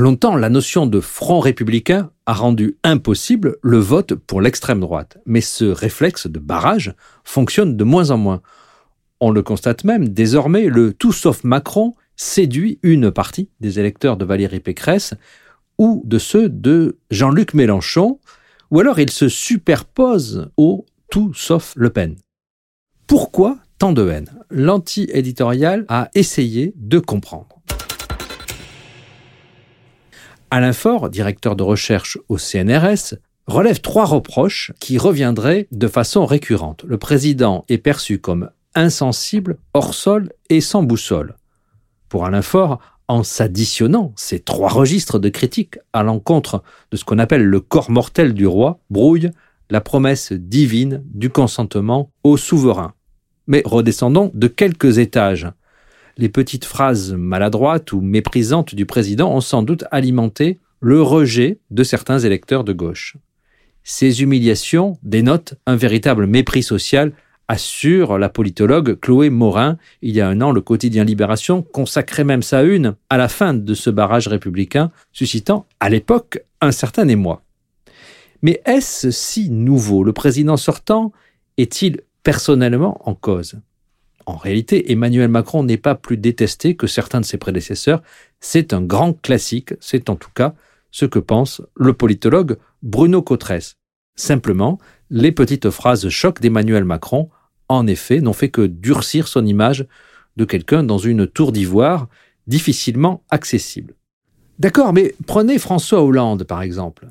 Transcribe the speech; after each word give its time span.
Longtemps, 0.00 0.34
la 0.34 0.48
notion 0.48 0.86
de 0.86 0.98
front 0.98 1.40
républicain 1.40 2.10
a 2.24 2.32
rendu 2.32 2.78
impossible 2.84 3.58
le 3.60 3.76
vote 3.76 4.14
pour 4.14 4.40
l'extrême 4.40 4.80
droite. 4.80 5.18
Mais 5.26 5.42
ce 5.42 5.66
réflexe 5.66 6.26
de 6.26 6.38
barrage 6.38 6.94
fonctionne 7.22 7.76
de 7.76 7.84
moins 7.84 8.10
en 8.10 8.16
moins. 8.16 8.40
On 9.20 9.30
le 9.30 9.42
constate 9.42 9.84
même, 9.84 10.08
désormais, 10.08 10.68
le 10.68 10.94
tout 10.94 11.12
sauf 11.12 11.44
Macron 11.44 11.96
séduit 12.16 12.78
une 12.82 13.10
partie 13.10 13.50
des 13.60 13.78
électeurs 13.78 14.16
de 14.16 14.24
Valérie 14.24 14.60
Pécresse 14.60 15.12
ou 15.76 16.00
de 16.06 16.16
ceux 16.16 16.48
de 16.48 16.96
Jean-Luc 17.10 17.52
Mélenchon, 17.52 18.20
ou 18.70 18.80
alors 18.80 19.00
il 19.00 19.10
se 19.10 19.28
superpose 19.28 20.50
au 20.56 20.86
tout 21.10 21.34
sauf 21.34 21.74
Le 21.76 21.90
Pen. 21.90 22.16
Pourquoi 23.06 23.58
tant 23.76 23.92
de 23.92 24.08
haine? 24.08 24.30
L'anti-éditorial 24.48 25.84
a 25.90 26.08
essayé 26.14 26.72
de 26.76 27.00
comprendre. 27.00 27.60
Alain 30.52 30.72
Faure, 30.72 31.10
directeur 31.10 31.54
de 31.54 31.62
recherche 31.62 32.18
au 32.28 32.36
CNRS, 32.36 33.14
relève 33.46 33.80
trois 33.80 34.04
reproches 34.04 34.72
qui 34.80 34.98
reviendraient 34.98 35.68
de 35.70 35.86
façon 35.86 36.26
récurrente. 36.26 36.84
Le 36.84 36.98
président 36.98 37.64
est 37.68 37.78
perçu 37.78 38.18
comme 38.18 38.50
insensible, 38.74 39.58
hors 39.74 39.94
sol 39.94 40.32
et 40.48 40.60
sans 40.60 40.82
boussole. 40.82 41.36
Pour 42.08 42.24
Alain 42.24 42.42
Faure, 42.42 42.80
en 43.06 43.22
s'additionnant 43.22 44.12
ces 44.16 44.40
trois 44.40 44.70
registres 44.70 45.20
de 45.20 45.28
critique 45.28 45.78
à 45.92 46.02
l'encontre 46.02 46.64
de 46.90 46.96
ce 46.96 47.04
qu'on 47.04 47.18
appelle 47.20 47.44
le 47.44 47.60
corps 47.60 47.90
mortel 47.90 48.34
du 48.34 48.46
roi, 48.46 48.80
brouille 48.90 49.30
la 49.70 49.80
promesse 49.80 50.32
divine 50.32 51.02
du 51.06 51.30
consentement 51.30 52.10
au 52.24 52.36
souverain. 52.36 52.94
Mais 53.46 53.62
redescendons 53.64 54.32
de 54.34 54.48
quelques 54.48 54.98
étages. 54.98 55.48
Les 56.20 56.28
petites 56.28 56.66
phrases 56.66 57.14
maladroites 57.14 57.94
ou 57.94 58.02
méprisantes 58.02 58.74
du 58.74 58.84
président 58.84 59.34
ont 59.34 59.40
sans 59.40 59.62
doute 59.62 59.84
alimenté 59.90 60.58
le 60.78 61.00
rejet 61.00 61.60
de 61.70 61.82
certains 61.82 62.18
électeurs 62.18 62.62
de 62.62 62.74
gauche. 62.74 63.16
Ces 63.84 64.20
humiliations 64.20 64.98
dénotent 65.02 65.54
un 65.64 65.76
véritable 65.76 66.26
mépris 66.26 66.62
social 66.62 67.12
assure 67.48 68.18
la 68.18 68.28
politologue 68.28 69.00
Chloé 69.00 69.30
Morin. 69.30 69.78
Il 70.02 70.14
y 70.14 70.20
a 70.20 70.28
un 70.28 70.42
an, 70.42 70.52
le 70.52 70.60
quotidien 70.60 71.04
Libération 71.04 71.62
consacrait 71.62 72.24
même 72.24 72.42
sa 72.42 72.64
une 72.64 72.96
à 73.08 73.16
la 73.16 73.30
fin 73.30 73.54
de 73.54 73.72
ce 73.72 73.88
barrage 73.88 74.28
républicain, 74.28 74.92
suscitant 75.12 75.64
à 75.80 75.88
l'époque 75.88 76.44
un 76.60 76.70
certain 76.70 77.08
émoi. 77.08 77.42
Mais 78.42 78.60
est-ce 78.66 79.10
si 79.10 79.48
nouveau? 79.48 80.04
Le 80.04 80.12
président 80.12 80.58
sortant 80.58 81.12
est-il 81.56 82.02
personnellement 82.22 83.00
en 83.08 83.14
cause? 83.14 83.58
En 84.30 84.36
réalité, 84.36 84.92
Emmanuel 84.92 85.28
Macron 85.28 85.62
n'est 85.64 85.76
pas 85.76 85.94
plus 85.94 86.16
détesté 86.16 86.76
que 86.76 86.86
certains 86.86 87.20
de 87.20 87.24
ses 87.24 87.38
prédécesseurs. 87.38 88.02
C'est 88.40 88.72
un 88.72 88.82
grand 88.82 89.12
classique, 89.12 89.74
c'est 89.80 90.08
en 90.08 90.16
tout 90.16 90.30
cas 90.34 90.54
ce 90.90 91.04
que 91.04 91.18
pense 91.18 91.62
le 91.76 91.92
politologue 91.92 92.56
Bruno 92.82 93.22
Cotresse. 93.22 93.76
Simplement, 94.16 94.78
les 95.10 95.32
petites 95.32 95.70
phrases 95.70 96.08
choc 96.08 96.40
d'Emmanuel 96.40 96.84
Macron 96.84 97.28
en 97.70 97.86
effet, 97.86 98.20
n'ont 98.20 98.32
fait 98.32 98.48
que 98.48 98.62
durcir 98.62 99.28
son 99.28 99.46
image 99.46 99.86
de 100.36 100.44
quelqu'un 100.44 100.82
dans 100.82 100.98
une 100.98 101.28
tour 101.28 101.52
d'ivoire 101.52 102.08
difficilement 102.48 103.22
accessible. 103.30 103.94
D'accord, 104.58 104.92
mais 104.92 105.14
prenez 105.26 105.56
François 105.58 106.02
Hollande, 106.02 106.42
par 106.44 106.62
exemple. 106.62 107.06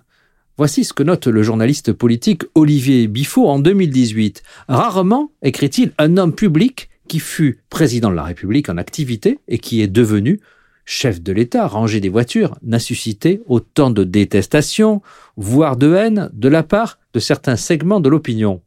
Voici 0.57 0.83
ce 0.83 0.91
que 0.91 1.03
note 1.03 1.27
le 1.27 1.44
journaliste 1.44 1.94
politique 1.94 2.44
Olivier 2.55 3.07
Biffaut 3.07 3.47
en 3.47 3.59
2018. 3.59 4.44
Rarement, 4.67 5.31
écrit-il, 5.41 5.94
un 5.97 6.17
homme 6.17 6.35
public 6.35 6.88
qui 7.09 7.19
fut 7.19 7.59
président 7.69 8.09
de 8.09 8.15
la 8.15 8.23
République 8.23 8.69
en 8.69 8.77
activité 8.77 9.39
et 9.49 9.57
qui 9.57 9.81
est 9.81 9.87
devenu 9.87 10.39
chef 10.85 11.21
de 11.21 11.31
l'État, 11.31 11.67
rangé 11.67 11.99
des 11.99 12.09
voitures, 12.09 12.57
n'a 12.63 12.79
suscité 12.79 13.41
autant 13.47 13.91
de 13.91 14.03
détestation, 14.03 15.01
voire 15.35 15.75
de 15.75 15.93
haine, 15.93 16.29
de 16.33 16.49
la 16.49 16.63
part 16.63 16.97
de 17.13 17.19
certains 17.19 17.57
segments 17.57 17.99
de 17.99 18.09
l'opinion. 18.09 18.61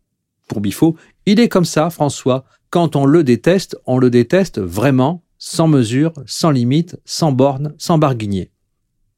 Pour 0.46 0.60
Biffaut, 0.60 0.96
il 1.26 1.40
est 1.40 1.48
comme 1.48 1.64
ça, 1.64 1.90
François. 1.90 2.44
Quand 2.70 2.94
on 2.94 3.06
le 3.06 3.24
déteste, 3.24 3.76
on 3.86 3.98
le 3.98 4.08
déteste 4.08 4.60
vraiment, 4.60 5.24
sans 5.38 5.66
mesure, 5.66 6.12
sans 6.26 6.50
limite, 6.50 6.96
sans 7.04 7.32
borne, 7.32 7.74
sans 7.76 7.98
barguigner. 7.98 8.50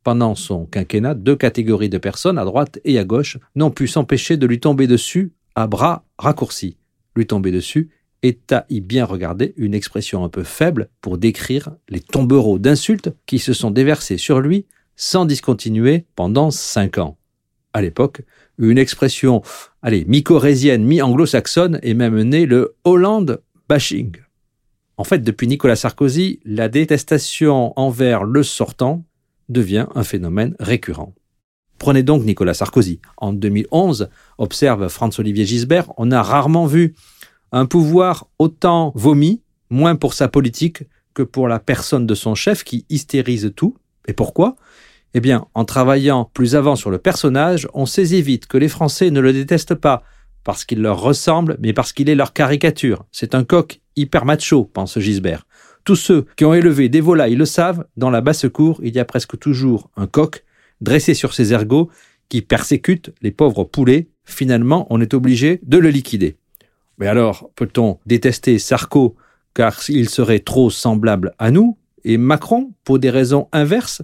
Pendant 0.02 0.34
son 0.34 0.64
quinquennat, 0.64 1.14
deux 1.14 1.36
catégories 1.36 1.90
de 1.90 1.98
personnes, 1.98 2.38
à 2.38 2.44
droite 2.44 2.78
et 2.84 2.98
à 2.98 3.04
gauche, 3.04 3.38
n'ont 3.54 3.70
pu 3.70 3.86
s'empêcher 3.86 4.36
de 4.36 4.46
lui 4.46 4.60
tomber 4.60 4.86
dessus 4.86 5.32
à 5.54 5.66
bras 5.66 6.04
raccourcis. 6.18 6.78
Lui 7.16 7.26
tomber 7.26 7.52
dessus 7.52 7.90
est 8.24 8.52
à 8.52 8.64
y 8.70 8.80
bien 8.80 9.04
regarder 9.04 9.52
une 9.56 9.74
expression 9.74 10.24
un 10.24 10.28
peu 10.28 10.42
faible 10.42 10.88
pour 11.00 11.18
décrire 11.18 11.70
les 11.88 12.00
tombereaux 12.00 12.58
d'insultes 12.58 13.14
qui 13.26 13.38
se 13.38 13.52
sont 13.52 13.70
déversés 13.70 14.16
sur 14.16 14.40
lui 14.40 14.66
sans 14.96 15.26
discontinuer 15.26 16.06
pendant 16.16 16.50
cinq 16.50 16.98
ans. 16.98 17.18
À 17.74 17.82
l'époque, 17.82 18.22
une 18.58 18.78
expression, 18.78 19.42
allez, 19.82 20.04
mi-corésienne, 20.06 20.84
mi-anglo-saxonne, 20.84 21.80
est 21.82 21.94
même 21.94 22.22
née 22.22 22.46
le 22.46 22.76
Holland 22.84 23.40
bashing. 23.68 24.16
En 24.96 25.04
fait, 25.04 25.18
depuis 25.18 25.48
Nicolas 25.48 25.76
Sarkozy, 25.76 26.40
la 26.44 26.68
détestation 26.68 27.78
envers 27.78 28.24
le 28.24 28.42
sortant 28.42 29.04
devient 29.48 29.86
un 29.94 30.04
phénomène 30.04 30.54
récurrent. 30.60 31.14
Prenez 31.78 32.02
donc 32.02 32.24
Nicolas 32.24 32.54
Sarkozy. 32.54 33.00
En 33.16 33.32
2011, 33.32 34.08
observe 34.38 34.88
Franz-Olivier 34.88 35.44
Gisbert, 35.44 35.92
on 35.98 36.12
a 36.12 36.22
rarement 36.22 36.66
vu 36.66 36.94
un 37.52 37.66
pouvoir 37.66 38.26
autant 38.38 38.92
vomi, 38.94 39.42
moins 39.70 39.96
pour 39.96 40.14
sa 40.14 40.28
politique 40.28 40.84
que 41.14 41.22
pour 41.22 41.48
la 41.48 41.60
personne 41.60 42.06
de 42.06 42.14
son 42.14 42.34
chef 42.34 42.64
qui 42.64 42.84
hystérise 42.90 43.52
tout. 43.54 43.76
Et 44.06 44.12
pourquoi? 44.12 44.56
Eh 45.14 45.20
bien, 45.20 45.46
en 45.54 45.64
travaillant 45.64 46.28
plus 46.34 46.56
avant 46.56 46.74
sur 46.76 46.90
le 46.90 46.98
personnage, 46.98 47.68
on 47.72 47.86
saisit 47.86 48.22
vite 48.22 48.46
que 48.46 48.58
les 48.58 48.68
Français 48.68 49.10
ne 49.10 49.20
le 49.20 49.32
détestent 49.32 49.76
pas 49.76 50.02
parce 50.42 50.64
qu'il 50.64 50.82
leur 50.82 51.00
ressemble, 51.00 51.56
mais 51.60 51.72
parce 51.72 51.92
qu'il 51.92 52.10
est 52.10 52.14
leur 52.14 52.32
caricature. 52.32 53.04
C'est 53.12 53.34
un 53.34 53.44
coq 53.44 53.80
hyper 53.96 54.24
macho, 54.24 54.64
pense 54.64 54.98
Gisbert. 54.98 55.46
Tous 55.84 55.96
ceux 55.96 56.26
qui 56.36 56.44
ont 56.44 56.54
élevé 56.54 56.88
des 56.88 57.00
volailles 57.00 57.36
le 57.36 57.46
savent, 57.46 57.86
dans 57.96 58.10
la 58.10 58.20
basse-cour, 58.20 58.80
il 58.82 58.94
y 58.94 58.98
a 58.98 59.04
presque 59.04 59.38
toujours 59.38 59.90
un 59.96 60.06
coq 60.06 60.44
dressé 60.80 61.14
sur 61.14 61.32
ses 61.32 61.52
ergots 61.52 61.90
qui 62.28 62.42
persécute 62.42 63.12
les 63.22 63.30
pauvres 63.30 63.64
poulets. 63.64 64.08
Finalement, 64.24 64.86
on 64.90 65.00
est 65.00 65.14
obligé 65.14 65.60
de 65.62 65.78
le 65.78 65.90
liquider. 65.90 66.36
Mais 66.98 67.06
alors, 67.06 67.50
peut-on 67.56 67.98
détester 68.06 68.58
Sarko 68.58 69.16
car 69.54 69.78
il 69.88 70.08
serait 70.08 70.40
trop 70.40 70.70
semblable 70.70 71.34
à 71.38 71.50
nous, 71.50 71.78
et 72.04 72.18
Macron 72.18 72.72
pour 72.84 72.98
des 72.98 73.10
raisons 73.10 73.48
inverses 73.52 74.02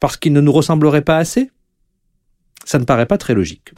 parce 0.00 0.16
qu'il 0.16 0.32
ne 0.32 0.40
nous 0.40 0.52
ressemblerait 0.52 1.02
pas 1.02 1.18
assez? 1.18 1.50
Ça 2.64 2.78
ne 2.78 2.84
paraît 2.84 3.06
pas 3.06 3.18
très 3.18 3.34
logique. 3.34 3.72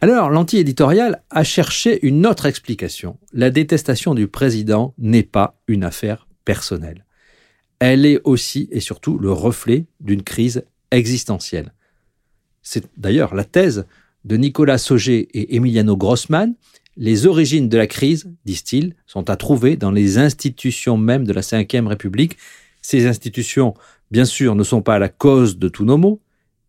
Alors, 0.00 0.30
l'anti-éditorial 0.30 1.22
a 1.30 1.44
cherché 1.44 2.04
une 2.06 2.26
autre 2.26 2.46
explication. 2.46 3.18
La 3.32 3.50
détestation 3.50 4.14
du 4.14 4.28
président 4.28 4.94
n'est 4.98 5.22
pas 5.22 5.58
une 5.68 5.84
affaire 5.84 6.26
personnelle. 6.44 7.04
Elle 7.78 8.04
est 8.04 8.20
aussi 8.24 8.68
et 8.70 8.80
surtout 8.80 9.18
le 9.18 9.32
reflet 9.32 9.86
d'une 10.00 10.22
crise 10.22 10.64
existentielle. 10.90 11.72
C'est 12.62 12.84
d'ailleurs 12.96 13.34
la 13.34 13.44
thèse 13.44 13.86
de 14.26 14.36
Nicolas 14.36 14.76
Sauger 14.76 15.28
et 15.32 15.56
Emiliano 15.56 15.96
Grossman. 15.96 16.54
Les 16.98 17.26
origines 17.26 17.68
de 17.68 17.78
la 17.78 17.86
crise, 17.86 18.28
disent-ils, 18.44 18.94
sont 19.06 19.30
à 19.30 19.36
trouver 19.36 19.76
dans 19.76 19.90
les 19.90 20.18
institutions 20.18 20.98
mêmes 20.98 21.24
de 21.24 21.32
la 21.32 21.40
Ve 21.40 21.86
République 21.86 22.36
ces 22.82 23.06
institutions, 23.06 23.74
bien 24.12 24.24
sûr, 24.24 24.54
ne 24.54 24.62
sont 24.62 24.80
pas 24.80 25.00
la 25.00 25.08
cause 25.08 25.58
de 25.58 25.68
tous 25.68 25.84
nos 25.84 25.96
maux, 25.96 26.20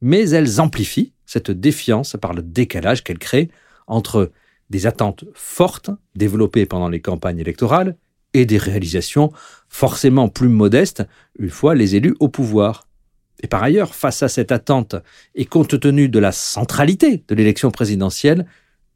mais 0.02 0.28
elles 0.32 0.60
amplifient 0.60 1.14
cette 1.28 1.52
défiance 1.52 2.18
par 2.20 2.34
le 2.34 2.42
décalage 2.42 3.04
qu'elles 3.04 3.20
créent 3.20 3.50
entre 3.86 4.32
des 4.72 4.88
attentes 4.88 5.26
fortes 5.36 5.92
développées 6.16 6.66
pendant 6.66 6.90
les 6.90 7.02
campagnes 7.02 7.38
électorales 7.38 7.98
et 8.34 8.48
des 8.48 8.58
réalisations 8.58 9.32
forcément 9.70 10.28
plus 10.28 10.50
modestes 10.50 11.04
une 11.38 11.52
fois 11.52 11.76
les 11.76 11.96
élus 11.96 12.16
au 12.20 12.30
pouvoir. 12.30 12.87
Et 13.42 13.48
par 13.48 13.64
ailleurs, 13.64 13.94
face 13.94 14.24
à 14.24 14.30
cette 14.30 14.52
attente 14.52 14.96
et 15.36 15.46
compte 15.46 15.80
tenu 15.80 16.10
de 16.10 16.20
la 16.20 16.32
centralité 16.32 17.24
de 17.28 17.36
l'élection 17.36 17.72
présidentielle, 17.72 18.48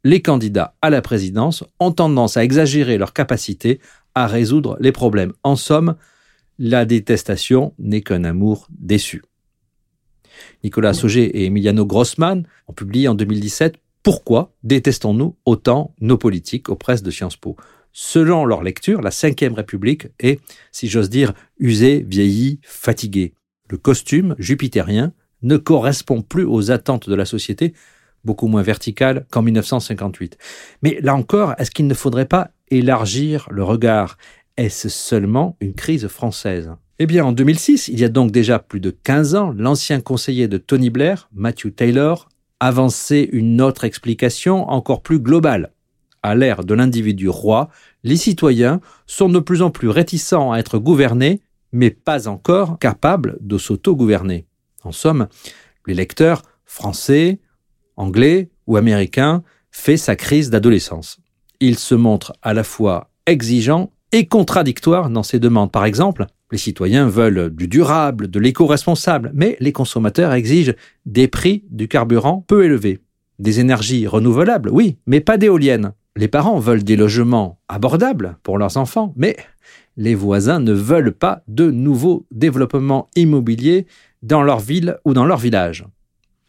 les 0.04 0.20
candidats 0.20 0.74
à 0.82 0.90
la 0.90 1.00
présidence 1.00 1.64
ont 1.78 1.92
tendance 1.92 2.36
à 2.36 2.44
exagérer 2.44 2.98
leur 2.98 3.12
capacité 3.12 3.80
à 4.14 4.26
résoudre 4.26 4.76
les 4.80 4.92
problèmes. 4.92 5.32
En 5.44 5.56
somme, 5.56 5.94
la 6.58 6.84
détestation 6.84 7.72
n'est 7.78 8.02
qu'un 8.02 8.24
amour 8.24 8.66
déçu. 8.70 9.22
Nicolas 10.64 10.92
Sauger 10.92 11.24
et 11.24 11.46
Emiliano 11.46 11.86
Grossman 11.86 12.44
ont 12.66 12.72
publié 12.72 13.08
en 13.08 13.14
2017 13.14 13.76
Pourquoi 14.02 14.52
détestons-nous 14.64 15.36
autant 15.44 15.94
nos 16.00 16.18
politiques 16.18 16.68
aux 16.68 16.76
presses 16.76 17.02
de 17.02 17.10
Sciences 17.10 17.36
Po? 17.36 17.56
Selon 17.92 18.44
leur 18.44 18.62
lecture, 18.62 19.02
la 19.02 19.10
Ve 19.10 19.54
République 19.54 20.08
est, 20.18 20.40
si 20.72 20.88
j'ose 20.88 21.10
dire, 21.10 21.34
usée, 21.58 22.04
vieillie, 22.08 22.58
fatiguée. 22.62 23.34
Le 23.72 23.78
costume 23.78 24.34
jupitérien 24.38 25.14
ne 25.40 25.56
correspond 25.56 26.20
plus 26.20 26.44
aux 26.44 26.70
attentes 26.70 27.08
de 27.08 27.14
la 27.14 27.24
société, 27.24 27.72
beaucoup 28.22 28.46
moins 28.46 28.60
verticale 28.60 29.24
qu'en 29.30 29.40
1958. 29.40 30.36
Mais 30.82 30.98
là 31.00 31.14
encore, 31.14 31.54
est-ce 31.56 31.70
qu'il 31.70 31.86
ne 31.86 31.94
faudrait 31.94 32.26
pas 32.26 32.50
élargir 32.68 33.48
le 33.50 33.64
regard? 33.64 34.18
Est-ce 34.58 34.90
seulement 34.90 35.56
une 35.62 35.72
crise 35.72 36.06
française? 36.08 36.70
Eh 36.98 37.06
bien, 37.06 37.24
en 37.24 37.32
2006, 37.32 37.88
il 37.88 37.98
y 37.98 38.04
a 38.04 38.10
donc 38.10 38.30
déjà 38.30 38.58
plus 38.58 38.78
de 38.78 38.90
15 38.90 39.36
ans, 39.36 39.54
l'ancien 39.56 40.02
conseiller 40.02 40.48
de 40.48 40.58
Tony 40.58 40.90
Blair, 40.90 41.30
Matthew 41.32 41.74
Taylor, 41.74 42.28
avançait 42.60 43.26
une 43.32 43.62
autre 43.62 43.84
explication 43.84 44.68
encore 44.68 45.00
plus 45.00 45.18
globale. 45.18 45.72
À 46.22 46.34
l'ère 46.34 46.62
de 46.62 46.74
l'individu 46.74 47.30
roi, 47.30 47.70
les 48.04 48.18
citoyens 48.18 48.82
sont 49.06 49.30
de 49.30 49.38
plus 49.38 49.62
en 49.62 49.70
plus 49.70 49.88
réticents 49.88 50.52
à 50.52 50.58
être 50.58 50.76
gouvernés, 50.78 51.40
mais 51.72 51.90
pas 51.90 52.28
encore 52.28 52.78
capables 52.78 53.38
de 53.40 53.58
s'auto-gouverner. 53.58 54.46
En 54.84 54.92
somme, 54.92 55.28
l'électeur 55.86 56.42
français, 56.64 57.40
anglais 57.96 58.50
ou 58.66 58.76
américain 58.76 59.42
fait 59.70 59.96
sa 59.96 60.16
crise 60.16 60.50
d'adolescence. 60.50 61.18
Il 61.60 61.78
se 61.78 61.94
montre 61.94 62.34
à 62.42 62.54
la 62.54 62.64
fois 62.64 63.10
exigeant 63.26 63.92
et 64.12 64.26
contradictoire 64.26 65.08
dans 65.10 65.22
ses 65.22 65.38
demandes. 65.38 65.72
Par 65.72 65.84
exemple, 65.84 66.26
les 66.50 66.58
citoyens 66.58 67.08
veulent 67.08 67.50
du 67.50 67.66
durable, 67.66 68.28
de 68.28 68.38
l'éco-responsable, 68.38 69.30
mais 69.34 69.56
les 69.58 69.72
consommateurs 69.72 70.34
exigent 70.34 70.74
des 71.06 71.28
prix 71.28 71.64
du 71.70 71.88
carburant 71.88 72.44
peu 72.46 72.64
élevés. 72.64 73.00
Des 73.38 73.60
énergies 73.60 74.06
renouvelables, 74.06 74.70
oui, 74.70 74.98
mais 75.06 75.20
pas 75.20 75.38
d'éoliennes. 75.38 75.94
Les 76.14 76.28
parents 76.28 76.58
veulent 76.58 76.84
des 76.84 76.96
logements 76.96 77.58
abordables 77.68 78.36
pour 78.42 78.58
leurs 78.58 78.76
enfants, 78.76 79.14
mais 79.16 79.36
les 79.96 80.14
voisins 80.14 80.60
ne 80.60 80.72
veulent 80.72 81.12
pas 81.12 81.42
de 81.48 81.70
nouveaux 81.70 82.26
développements 82.30 83.08
immobiliers 83.16 83.86
dans 84.22 84.42
leur 84.42 84.60
ville 84.60 84.98
ou 85.04 85.14
dans 85.14 85.24
leur 85.24 85.38
village. 85.38 85.86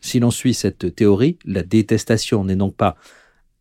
Si 0.01 0.19
l'on 0.19 0.31
suit 0.31 0.53
cette 0.53 0.95
théorie, 0.95 1.39
la 1.45 1.63
détestation 1.63 2.43
n'est 2.43 2.57
donc 2.57 2.75
pas 2.75 2.97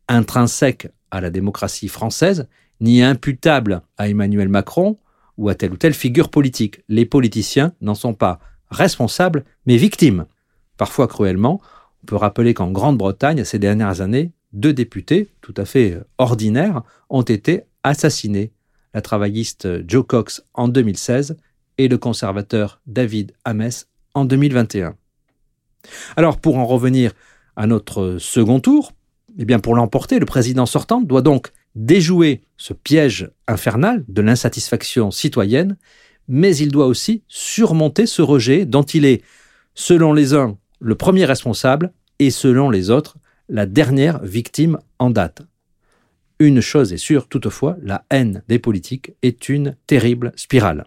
intrinsèque 0.08 0.88
à 1.12 1.20
la 1.20 1.30
démocratie 1.30 1.88
française, 1.88 2.48
ni 2.80 3.00
imputable 3.00 3.82
à 3.96 4.08
Emmanuel 4.08 4.48
Macron 4.48 4.98
ou 5.38 5.48
à 5.48 5.54
telle 5.54 5.72
ou 5.72 5.76
telle 5.76 5.94
figure 5.94 6.30
politique. 6.30 6.80
Les 6.88 7.06
politiciens 7.06 7.74
n'en 7.80 7.94
sont 7.94 8.14
pas 8.14 8.40
responsables, 8.70 9.44
mais 9.66 9.76
victimes. 9.76 10.26
Parfois 10.76 11.06
cruellement, 11.06 11.60
on 12.02 12.06
peut 12.06 12.16
rappeler 12.16 12.54
qu'en 12.54 12.72
Grande-Bretagne, 12.72 13.44
ces 13.44 13.60
dernières 13.60 14.00
années, 14.00 14.32
deux 14.52 14.72
députés, 14.72 15.30
tout 15.40 15.54
à 15.56 15.64
fait 15.64 15.98
ordinaires, 16.18 16.82
ont 17.08 17.22
été 17.22 17.62
assassinés. 17.82 18.52
La 18.94 19.00
travailliste 19.00 19.88
Joe 19.88 20.06
Cox 20.06 20.42
en 20.54 20.68
2016 20.68 21.36
et 21.78 21.88
le 21.88 21.98
conservateur 21.98 22.80
David 22.86 23.32
Ames 23.44 23.70
en 24.14 24.24
2021. 24.24 24.94
Alors, 26.16 26.38
pour 26.38 26.58
en 26.58 26.66
revenir 26.66 27.12
à 27.56 27.66
notre 27.66 28.18
second 28.18 28.60
tour, 28.60 28.92
eh 29.38 29.44
bien, 29.44 29.58
pour 29.58 29.74
l'emporter, 29.74 30.18
le 30.18 30.26
président 30.26 30.66
sortant 30.66 31.00
doit 31.00 31.22
donc 31.22 31.52
déjouer 31.74 32.42
ce 32.58 32.74
piège 32.74 33.30
infernal 33.48 34.04
de 34.08 34.22
l'insatisfaction 34.22 35.10
citoyenne, 35.10 35.76
mais 36.28 36.54
il 36.56 36.70
doit 36.70 36.86
aussi 36.86 37.22
surmonter 37.28 38.06
ce 38.06 38.22
rejet 38.22 38.66
dont 38.66 38.82
il 38.82 39.04
est, 39.04 39.22
selon 39.74 40.12
les 40.12 40.34
uns, 40.34 40.58
le 40.80 40.94
premier 40.94 41.24
responsable 41.24 41.92
et 42.18 42.30
selon 42.30 42.68
les 42.68 42.90
autres, 42.90 43.16
la 43.52 43.66
dernière 43.66 44.24
victime 44.24 44.78
en 44.98 45.10
date. 45.10 45.42
Une 46.38 46.62
chose 46.62 46.92
est 46.92 46.96
sûre 46.96 47.28
toutefois, 47.28 47.76
la 47.82 48.04
haine 48.10 48.42
des 48.48 48.58
politiques 48.58 49.12
est 49.22 49.48
une 49.50 49.76
terrible 49.86 50.32
spirale. 50.36 50.86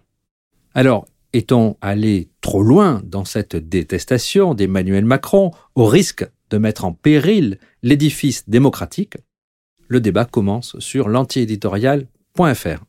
Alors, 0.73 1.05
est-on 1.31 1.77
allé 1.79 2.29
trop 2.41 2.63
loin 2.63 3.01
dans 3.05 3.23
cette 3.23 3.55
détestation 3.55 4.55
d'Emmanuel 4.55 5.05
Macron 5.05 5.51
au 5.75 5.85
risque 5.85 6.27
de 6.49 6.57
mettre 6.57 6.85
en 6.85 6.91
péril 6.91 7.59
l'édifice 7.83 8.49
démocratique? 8.49 9.17
Le 9.87 10.01
débat 10.01 10.25
commence 10.25 10.77
sur 10.79 11.07
l'antiéditorial.fr. 11.07 12.83